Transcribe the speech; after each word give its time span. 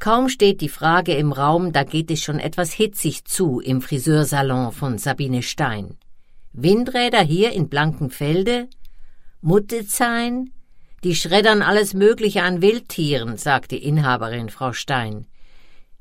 Kaum 0.00 0.30
steht 0.30 0.62
die 0.62 0.70
Frage 0.70 1.12
im 1.12 1.30
Raum, 1.30 1.72
da 1.72 1.84
geht 1.84 2.10
es 2.10 2.22
schon 2.22 2.38
etwas 2.38 2.72
hitzig 2.72 3.26
zu 3.26 3.60
im 3.60 3.82
Friseursalon 3.82 4.72
von 4.72 4.96
Sabine 4.96 5.42
Stein. 5.42 5.98
Windräder 6.54 7.20
hier 7.20 7.52
in 7.52 7.68
Blankenfelde? 7.68 8.68
Muttezein? 9.42 10.52
Die 11.04 11.14
schreddern 11.14 11.60
alles 11.60 11.92
Mögliche 11.92 12.42
an 12.42 12.62
Wildtieren, 12.62 13.36
sagt 13.36 13.72
die 13.72 13.84
Inhaberin 13.84 14.48
Frau 14.48 14.72
Stein. 14.72 15.26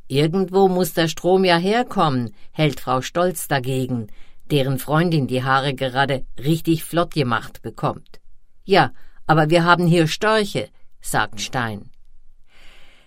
Irgendwo 0.08 0.70
muss 0.70 0.94
der 0.94 1.10
Strom 1.10 1.44
ja 1.44 1.58
herkommen, 1.58 2.34
hält 2.54 2.80
Frau 2.80 3.02
Stolz 3.02 3.50
dagegen, 3.50 4.08
deren 4.50 4.80
Freundin 4.80 5.28
die 5.28 5.44
Haare 5.44 5.74
gerade 5.74 6.24
richtig 6.42 6.86
flott 6.86 7.14
gemacht 7.14 7.62
bekommt. 7.62 8.22
Ja, 8.64 8.94
aber 9.28 9.50
wir 9.50 9.66
haben 9.66 9.88
hier 9.88 10.08
Störche, 10.08 10.70
sagt 11.02 11.42
Stein. 11.42 11.92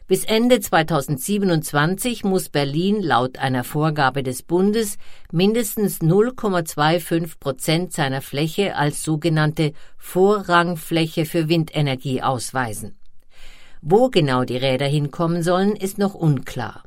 Bis 0.09 0.25
Ende 0.25 0.61
2027 0.61 2.25
muss 2.25 2.49
Berlin 2.49 3.01
laut 3.01 3.39
einer 3.39 3.65
Vorgabe 3.65 4.23
des 4.23 4.43
Bundes 4.43 4.99
mindestens 5.31 6.01
0,25 6.01 7.39
Prozent 7.39 7.93
seiner 7.93 8.21
Fläche 8.21 8.77
als 8.77 9.05
sogenannte 9.05 9.73
Vorrangfläche 9.97 11.25
für 11.25 11.49
Windenergie 11.49 12.21
ausweisen. 12.21 12.99
Wo 13.81 14.11
genau 14.11 14.45
die 14.45 14.57
Räder 14.57 14.87
hinkommen 14.87 15.43
sollen, 15.43 15.77
ist 15.77 15.99
noch 15.99 16.15
unklar. 16.15 16.83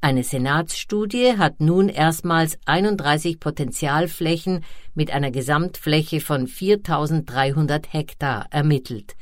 Eine 0.00 0.22
Senatsstudie 0.22 1.36
hat 1.38 1.60
nun 1.60 1.88
erstmals 1.88 2.58
31 2.66 3.40
Potenzialflächen 3.40 4.64
mit 4.94 5.10
einer 5.10 5.32
Gesamtfläche 5.32 6.20
von 6.20 6.46
4300 6.46 7.92
Hektar 7.92 8.46
ermittelt, 8.50 9.16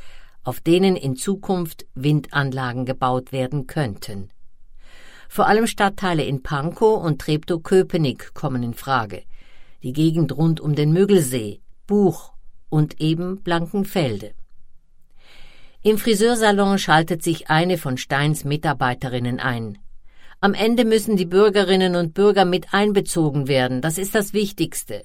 auf 0.47 0.61
denen 0.61 0.95
in 0.95 1.17
Zukunft 1.17 1.87
Windanlagen 1.95 2.85
gebaut 2.85 3.33
werden 3.33 3.67
könnten. 3.67 4.31
Vor 5.29 5.49
allem 5.49 5.67
Stadtteile 5.67 6.23
in 6.23 6.45
Pankow 6.45 7.03
und 7.03 7.21
Treptow-Köpenick 7.21 8.33
kommen 8.33 8.63
in 8.63 8.73
Frage, 8.73 9.25
die 9.83 9.93
Gegend 9.93 10.37
rund 10.37 10.61
um 10.61 10.77
den 10.77 10.93
Müggelsee, 10.93 11.61
Buch 11.89 12.33
und 12.69 13.01
eben 13.01 13.43
Blankenfelde. 13.43 14.35
Im 15.83 15.99
Friseursalon 15.99 16.79
schaltet 16.79 17.25
sich 17.25 17.51
eine 17.51 17.77
von 17.77 17.97
Steins 17.97 18.45
Mitarbeiterinnen 18.45 19.41
ein. 19.41 19.79
Am 20.41 20.55
Ende 20.55 20.85
müssen 20.85 21.17
die 21.17 21.27
Bürgerinnen 21.27 21.97
und 21.97 22.15
Bürger 22.15 22.45
mit 22.45 22.73
einbezogen 22.73 23.49
werden, 23.49 23.81
das 23.81 23.99
ist 23.99 24.15
das 24.15 24.33
Wichtigste. 24.33 25.03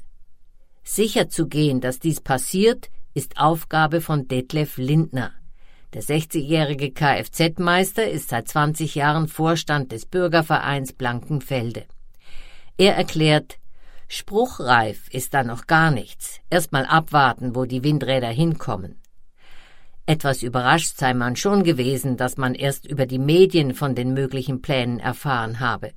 Sicherzugehen, 0.83 1.81
dass 1.81 1.97
dies 1.97 2.21
passiert, 2.21 2.91
ist 3.13 3.37
Aufgabe 3.37 4.01
von 4.01 4.27
Detlef 4.27 4.77
Lindner. 4.77 5.31
Der 5.93 6.01
60-jährige 6.01 6.91
Kfz-Meister 6.91 8.09
ist 8.09 8.29
seit 8.29 8.47
20 8.47 8.95
Jahren 8.95 9.27
Vorstand 9.27 9.91
des 9.91 10.05
Bürgervereins 10.05 10.93
Blankenfelde. 10.93 11.85
Er 12.77 12.95
erklärt, 12.95 13.57
spruchreif 14.07 15.09
ist 15.09 15.33
da 15.33 15.43
noch 15.43 15.67
gar 15.67 15.91
nichts. 15.91 16.39
Erstmal 16.49 16.85
abwarten, 16.85 17.55
wo 17.55 17.65
die 17.65 17.83
Windräder 17.83 18.29
hinkommen. 18.29 19.01
Etwas 20.05 20.43
überrascht 20.43 20.97
sei 20.97 21.13
man 21.13 21.35
schon 21.35 21.63
gewesen, 21.63 22.17
dass 22.17 22.37
man 22.37 22.55
erst 22.55 22.85
über 22.85 23.05
die 23.05 23.19
Medien 23.19 23.73
von 23.73 23.93
den 23.93 24.13
möglichen 24.13 24.61
Plänen 24.61 24.99
erfahren 24.99 25.59
habe. 25.59 25.91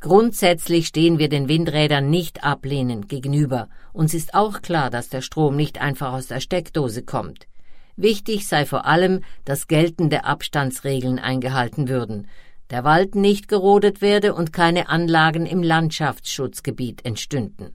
Grundsätzlich 0.00 0.86
stehen 0.86 1.18
wir 1.18 1.28
den 1.28 1.48
Windrädern 1.48 2.08
nicht 2.08 2.44
ablehnend 2.44 3.08
gegenüber. 3.08 3.68
Uns 3.92 4.14
ist 4.14 4.32
auch 4.32 4.62
klar, 4.62 4.90
dass 4.90 5.08
der 5.08 5.22
Strom 5.22 5.56
nicht 5.56 5.80
einfach 5.80 6.12
aus 6.12 6.28
der 6.28 6.38
Steckdose 6.38 7.02
kommt. 7.02 7.48
Wichtig 7.96 8.46
sei 8.46 8.64
vor 8.64 8.86
allem, 8.86 9.24
dass 9.44 9.66
geltende 9.66 10.24
Abstandsregeln 10.24 11.18
eingehalten 11.18 11.88
würden, 11.88 12.28
der 12.70 12.84
Wald 12.84 13.16
nicht 13.16 13.48
gerodet 13.48 14.00
werde 14.00 14.34
und 14.34 14.52
keine 14.52 14.88
Anlagen 14.88 15.46
im 15.46 15.64
Landschaftsschutzgebiet 15.64 17.04
entstünden. 17.04 17.74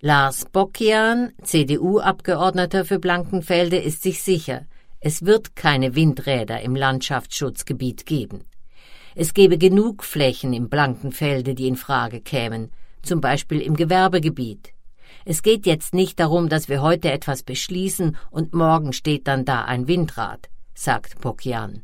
Lars 0.00 0.44
Bockian, 0.44 1.32
CDU-Abgeordneter 1.42 2.84
für 2.84 3.00
Blankenfelde, 3.00 3.78
ist 3.78 4.04
sich 4.04 4.22
sicher, 4.22 4.66
es 5.00 5.24
wird 5.24 5.56
keine 5.56 5.96
Windräder 5.96 6.60
im 6.60 6.76
Landschaftsschutzgebiet 6.76 8.06
geben. 8.06 8.44
Es 9.20 9.34
gäbe 9.34 9.58
genug 9.58 10.04
Flächen 10.04 10.52
im 10.52 10.68
Blankenfelde, 10.68 11.56
die 11.56 11.66
in 11.66 11.74
Frage 11.74 12.20
kämen, 12.20 12.70
zum 13.02 13.20
Beispiel 13.20 13.60
im 13.60 13.74
Gewerbegebiet. 13.74 14.72
Es 15.24 15.42
geht 15.42 15.66
jetzt 15.66 15.92
nicht 15.92 16.20
darum, 16.20 16.48
dass 16.48 16.68
wir 16.68 16.82
heute 16.82 17.10
etwas 17.10 17.42
beschließen 17.42 18.16
und 18.30 18.54
morgen 18.54 18.92
steht 18.92 19.26
dann 19.26 19.44
da 19.44 19.64
ein 19.64 19.88
Windrad, 19.88 20.48
sagt 20.72 21.20
Pokian. 21.20 21.82